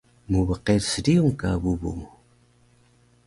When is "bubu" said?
1.61-1.91